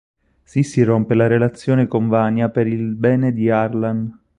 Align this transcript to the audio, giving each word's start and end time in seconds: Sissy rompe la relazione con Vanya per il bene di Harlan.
Sissy 0.41 0.81
rompe 0.83 1.13
la 1.13 1.27
relazione 1.27 1.85
con 1.85 2.07
Vanya 2.07 2.49
per 2.49 2.65
il 2.65 2.95
bene 2.95 3.31
di 3.33 3.51
Harlan. 3.51 4.19